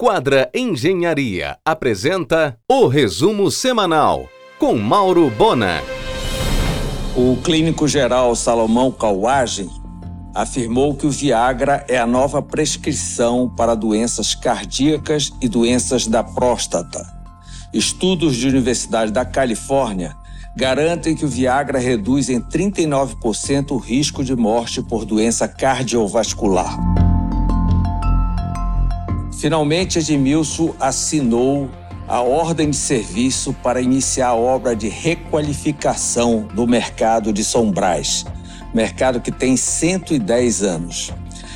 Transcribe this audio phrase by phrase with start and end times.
[0.00, 5.82] Quadra Engenharia apresenta o resumo semanal com Mauro Bona.
[7.16, 9.68] O clínico geral Salomão Cauagem
[10.32, 17.04] afirmou que o Viagra é a nova prescrição para doenças cardíacas e doenças da próstata.
[17.74, 20.14] Estudos de Universidade da Califórnia
[20.56, 27.07] garantem que o Viagra reduz em 39% o risco de morte por doença cardiovascular.
[29.38, 31.70] Finalmente, Edmilson assinou
[32.08, 38.26] a ordem de serviço para iniciar a obra de requalificação do mercado de Sombrais,
[38.74, 41.12] mercado que tem 110 anos.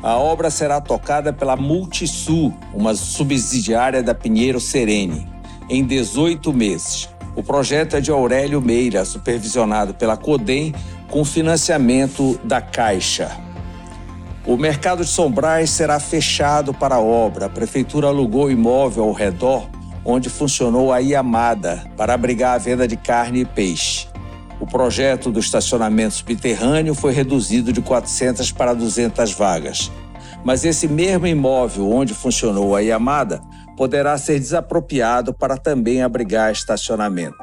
[0.00, 5.26] A obra será tocada pela Multisul, uma subsidiária da Pinheiro Serene,
[5.68, 7.08] em 18 meses.
[7.34, 10.72] O projeto é de Aurélio Meira, supervisionado pela CODEM,
[11.10, 13.43] com financiamento da Caixa.
[14.46, 17.46] O mercado de Sombrais será fechado para obra.
[17.46, 19.66] A prefeitura alugou imóvel ao redor,
[20.04, 24.06] onde funcionou a Iamada, para abrigar a venda de carne e peixe.
[24.60, 29.90] O projeto do estacionamento subterrâneo foi reduzido de 400 para 200 vagas.
[30.44, 33.40] Mas esse mesmo imóvel onde funcionou a Iamada
[33.78, 37.38] poderá ser desapropriado para também abrigar estacionamento.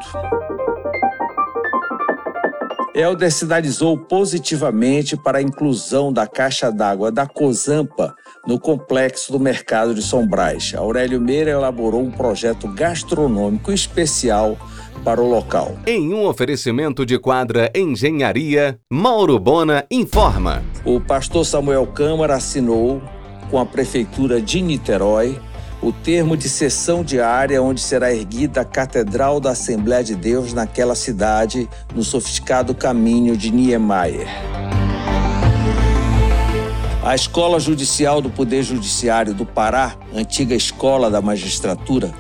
[2.94, 8.14] Helder sinalizou positivamente para a inclusão da caixa d'água da Cozampa
[8.46, 10.74] no complexo do mercado de Sombrais.
[10.76, 14.58] Aurélio Meira elaborou um projeto gastronômico especial
[15.06, 15.78] para o local.
[15.88, 20.62] Em um oferecimento de quadra Engenharia, Mauro Bona informa.
[20.84, 23.02] O pastor Samuel Câmara assinou
[23.50, 25.40] com a prefeitura de Niterói
[25.82, 30.94] o termo de sessão diária onde será erguida a Catedral da Assembleia de Deus naquela
[30.94, 34.28] cidade, no sofisticado caminho de Niemeyer.
[37.04, 42.14] A Escola Judicial do Poder Judiciário do Pará, antiga escola da magistratura,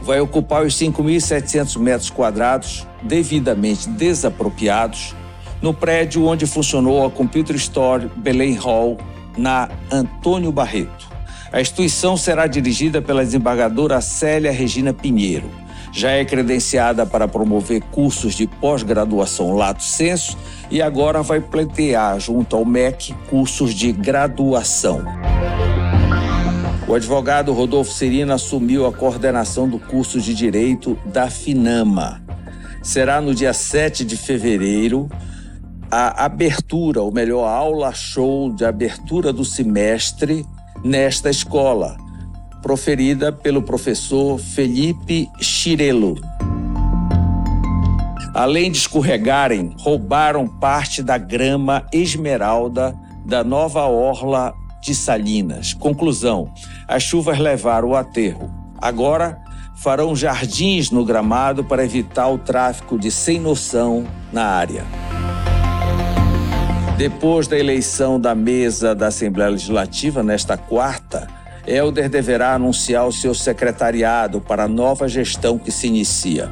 [0.00, 5.14] vai ocupar os 5.700 metros quadrados, devidamente desapropriados,
[5.62, 8.98] no prédio onde funcionou a Computer Store Belém Hall,
[9.38, 11.13] na Antônio Barreto.
[11.54, 15.48] A instituição será dirigida pela desembargadora Célia Regina Pinheiro.
[15.92, 20.36] Já é credenciada para promover cursos de pós-graduação Lato Senso
[20.68, 25.04] e agora vai pleitear, junto ao MEC, cursos de graduação.
[26.88, 32.20] O advogado Rodolfo Serina assumiu a coordenação do curso de Direito da FINAMA.
[32.82, 35.08] Será no dia 7 de fevereiro
[35.88, 40.44] a abertura, ou melhor, a aula show de abertura do semestre
[40.84, 41.96] nesta escola,
[42.62, 46.16] proferida pelo professor Felipe Chirelo.
[48.34, 54.52] Além de escorregarem, roubaram parte da grama esmeralda da nova orla
[54.82, 55.72] de Salinas.
[55.72, 56.52] Conclusão:
[56.86, 58.52] as chuvas levaram o aterro.
[58.78, 59.40] Agora
[59.76, 64.84] farão jardins no gramado para evitar o tráfico de sem noção na área.
[66.96, 71.26] Depois da eleição da mesa da Assembleia Legislativa, nesta quarta,
[71.66, 76.48] Helder deverá anunciar o seu secretariado para a nova gestão que se inicia.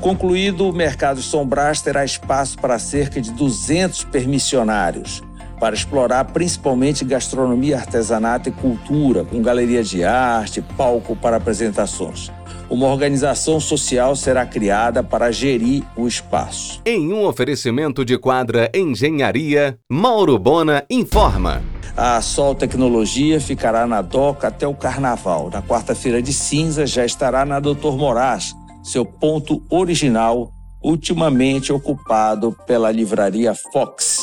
[0.00, 5.22] Concluído, o mercado Sombras terá espaço para cerca de 200 permissionários,
[5.58, 12.30] para explorar principalmente gastronomia, artesanato e cultura, com galeria de arte, palco para apresentações
[12.70, 16.80] uma organização social será criada para gerir o espaço.
[16.84, 21.62] Em um oferecimento de quadra Engenharia, Mauro Bona informa.
[21.96, 25.50] A Sol Tecnologia ficará na DOCA até o Carnaval.
[25.52, 28.54] Na quarta-feira de cinza já estará na Doutor Moraes,
[28.84, 30.52] seu ponto original,
[30.82, 34.17] ultimamente ocupado pela livraria Fox.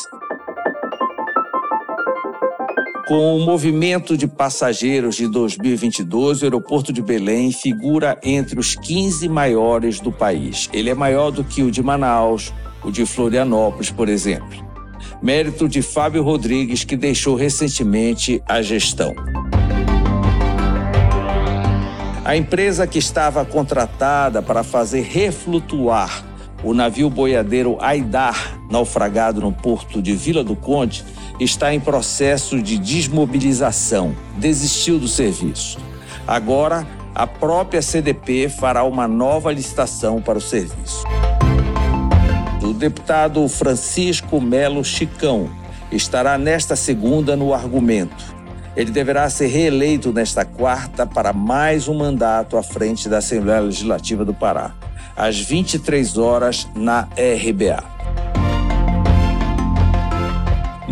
[3.07, 9.29] Com o movimento de passageiros de 2022, o aeroporto de Belém figura entre os 15
[9.29, 10.67] maiores do país.
[10.73, 12.51] Ele é maior do que o de Manaus,
[12.83, 14.65] o de Florianópolis, por exemplo.
[15.21, 19.13] Mérito de Fábio Rodrigues, que deixou recentemente a gestão.
[22.23, 26.25] A empresa que estava contratada para fazer reflutuar
[26.63, 31.05] o navio boiadeiro Aidar, naufragado no porto de Vila do Conde,
[31.39, 35.77] está em processo de desmobilização, desistiu do serviço.
[36.27, 41.03] Agora, a própria CDP fará uma nova licitação para o serviço.
[42.61, 45.49] O deputado Francisco Melo Chicão
[45.91, 48.35] estará nesta segunda no argumento.
[48.75, 54.25] Ele deverá ser reeleito nesta quarta para mais um mandato à frente da Assembleia Legislativa
[54.25, 54.73] do Pará,
[55.15, 57.94] às 23 horas na RBA.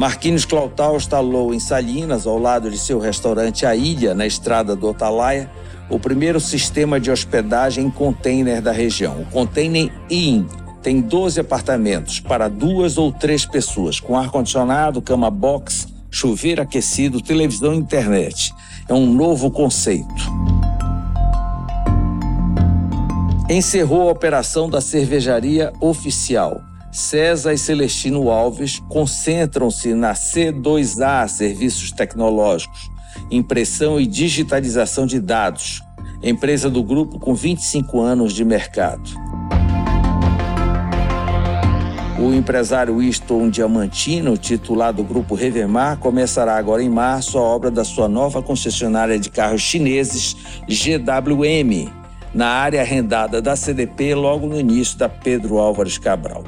[0.04, 4.90] Marquinhos Clautal instalou em Salinas, ao lado de seu restaurante A Ilha, na estrada do
[4.90, 5.50] Otalaia,
[5.90, 10.44] o primeiro sistema de hospedagem em container da região, o Container Inn.
[10.82, 17.74] Tem 12 apartamentos para duas ou três pessoas, com ar-condicionado, cama box, chuveiro aquecido, televisão
[17.74, 18.54] e internet.
[18.90, 20.30] É um novo conceito.
[23.50, 26.62] Encerrou a operação da cervejaria oficial.
[26.94, 32.92] César e Celestino Alves concentram-se na C2A Serviços Tecnológicos,
[33.32, 35.82] impressão e digitalização de dados,
[36.22, 39.10] empresa do grupo com 25 anos de mercado.
[42.20, 47.84] O empresário Winston Diamantino, titular do grupo Revemar, começará agora em março a obra da
[47.84, 50.38] sua nova concessionária de carros chineses
[50.70, 51.92] GWM,
[52.36, 56.44] na área arrendada da CDP logo no início da Pedro Álvares Cabral.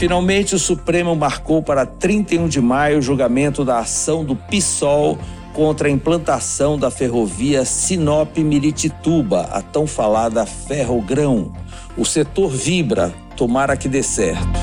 [0.00, 5.18] Finalmente, o Supremo marcou para 31 de maio o julgamento da ação do PSOL
[5.52, 11.52] contra a implantação da ferrovia Sinop-Miritituba, a tão falada Ferrogrão.
[11.98, 14.58] O setor vibra, tomara que dê certo.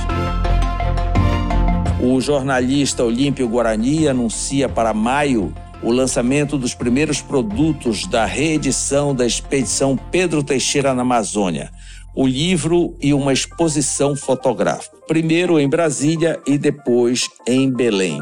[2.01, 9.23] O jornalista Olímpio Guarani anuncia para maio o lançamento dos primeiros produtos da reedição da
[9.27, 11.69] expedição Pedro Teixeira na Amazônia
[12.17, 14.97] o livro e uma exposição fotográfica.
[15.07, 18.19] Primeiro em Brasília e depois em Belém.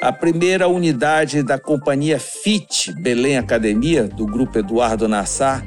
[0.00, 5.62] A primeira unidade da companhia FIT Belém Academia, do grupo Eduardo Nassar,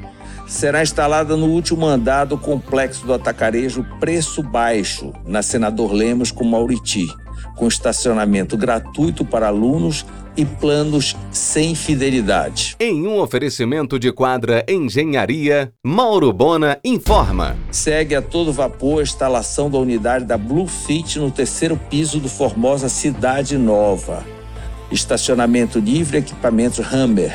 [0.48, 6.42] será instalada no último andar do complexo do atacarejo Preço Baixo, na Senador Lemos com
[6.42, 7.06] Mauriti,
[7.54, 10.04] com estacionamento gratuito para alunos
[10.36, 12.76] e planos sem fidelidade.
[12.78, 17.56] Em um oferecimento de quadra Engenharia, Mauro Bona informa.
[17.70, 22.88] Segue a todo vapor a instalação da unidade da Bluefit no terceiro piso do Formosa
[22.88, 24.24] Cidade Nova.
[24.90, 27.34] Estacionamento livre equipamentos Hammer.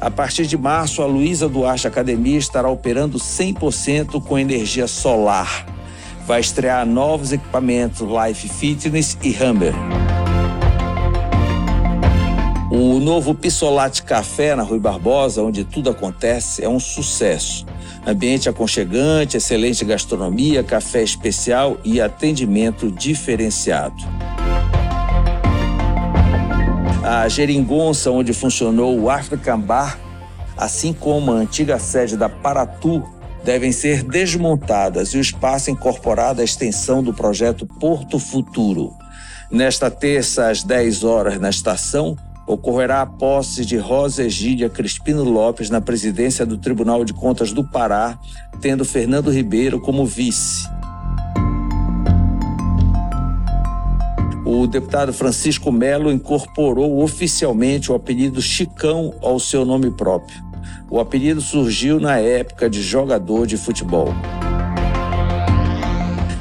[0.00, 5.66] A partir de março, a Luísa Duarte Academia estará operando 100% com energia solar.
[6.30, 9.74] Vai estrear novos equipamentos Life Fitness e Hammer.
[12.70, 17.66] O novo Pissolate Café na Rui Barbosa, onde tudo acontece, é um sucesso.
[18.06, 24.00] Ambiente aconchegante, excelente gastronomia, café especial e atendimento diferenciado.
[27.02, 29.98] A Geringonça, onde funcionou o African Bar,
[30.56, 33.02] assim como a antiga sede da Paratu,
[33.44, 38.92] devem ser desmontadas e o espaço incorporado à extensão do projeto Porto Futuro.
[39.50, 42.16] Nesta terça, às 10 horas, na estação,
[42.46, 47.64] ocorrerá a posse de Rosa Egídia Crispino Lopes na presidência do Tribunal de Contas do
[47.64, 48.18] Pará,
[48.60, 50.68] tendo Fernando Ribeiro como vice.
[54.44, 60.49] O deputado Francisco Melo incorporou oficialmente o apelido Chicão ao seu nome próprio.
[60.90, 64.14] O apelido surgiu na época de jogador de futebol.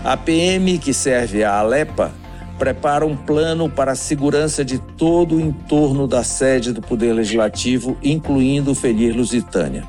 [0.04, 2.12] A PM, que serve a Alepa,
[2.58, 7.98] prepara um plano para a segurança de todo o entorno da sede do Poder Legislativo,
[8.04, 9.84] incluindo Feliz Lusitânia.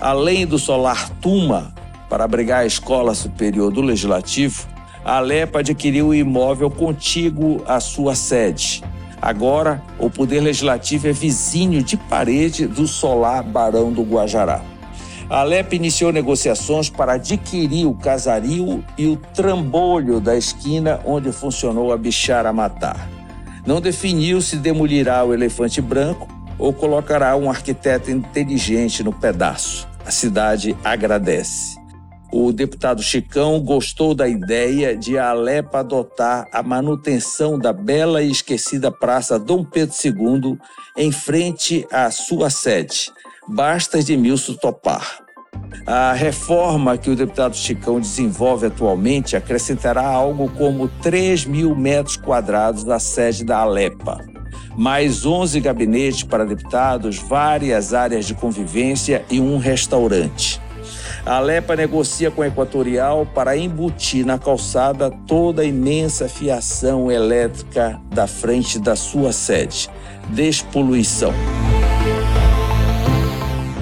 [0.00, 1.74] Além do solar Tuma,
[2.08, 4.66] para abrigar a Escola Superior do Legislativo,
[5.04, 8.82] a Alepa adquiriu o imóvel contíguo à sua sede.
[9.20, 14.62] Agora, o Poder Legislativo é vizinho de parede do solar Barão do Guajará.
[15.28, 21.92] A Alep iniciou negociações para adquirir o casario e o trambolho da esquina onde funcionou
[21.92, 23.08] a Bichara Matar.
[23.66, 26.26] Não definiu se demolirá o elefante branco
[26.58, 29.86] ou colocará um arquiteto inteligente no pedaço.
[30.06, 31.77] A cidade agradece.
[32.32, 38.30] O deputado Chicão gostou da ideia de a Alep adotar a manutenção da bela e
[38.30, 40.58] esquecida Praça Dom Pedro II
[40.96, 43.10] em frente à sua sede
[43.48, 45.20] basta Edmilson topar.
[45.86, 52.84] A reforma que o deputado Chicão desenvolve atualmente acrescentará algo como 3 mil metros quadrados
[52.84, 54.22] da sede da Alepa,
[54.76, 60.60] mais 11 gabinetes para deputados, várias áreas de convivência e um restaurante.
[61.28, 68.00] A Alepa negocia com a Equatorial para embutir na calçada toda a imensa fiação elétrica
[68.08, 69.90] da frente da sua sede.
[70.30, 71.34] Despoluição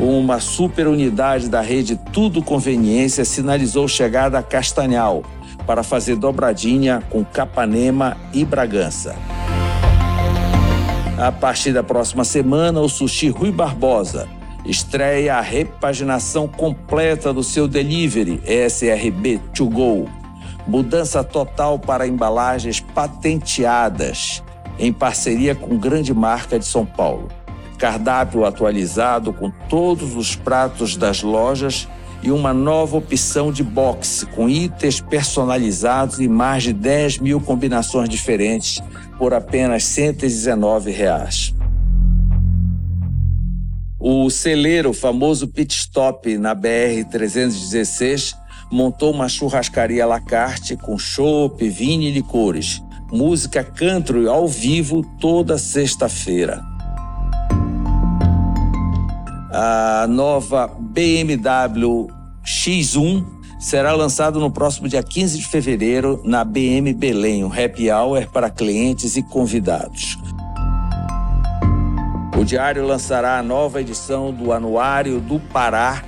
[0.00, 5.22] uma superunidade da rede Tudo Conveniência sinalizou chegada a Castanhal
[5.64, 9.14] para fazer dobradinha com Capanema e Bragança.
[11.16, 14.35] A partir da próxima semana, o Sushi Rui Barbosa
[14.66, 20.08] estreia a repaginação completa do seu delivery SRB To Go.
[20.66, 24.42] Mudança total para embalagens patenteadas,
[24.78, 27.28] em parceria com grande marca de São Paulo.
[27.78, 31.86] Cardápio atualizado com todos os pratos das lojas
[32.22, 38.08] e uma nova opção de box com itens personalizados e mais de 10 mil combinações
[38.08, 38.82] diferentes
[39.18, 41.55] por apenas 119 reais.
[44.08, 48.36] O celeiro, famoso pit stop na BR-316,
[48.70, 52.80] montou uma churrascaria à la carte com chopp, vinho e licores.
[53.10, 56.62] Música country ao vivo toda sexta-feira.
[59.50, 62.06] A nova BMW
[62.44, 63.26] X1
[63.58, 68.50] será lançado no próximo dia 15 de fevereiro na BM Belém, um happy hour para
[68.50, 70.16] clientes e convidados.
[72.36, 76.04] O Diário lançará a nova edição do Anuário do Pará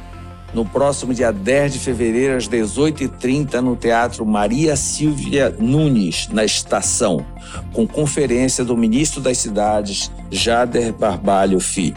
[0.52, 7.24] no próximo dia 10 de fevereiro, às 18h30, no Teatro Maria Silvia Nunes, na Estação,
[7.72, 11.96] com conferência do ministro das Cidades, Jader Barbalho Filho.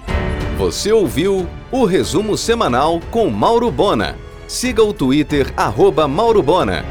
[0.58, 4.16] Você ouviu o resumo semanal com Mauro Bona.
[4.48, 6.86] Siga o Twitter, arroba Mauro Bona.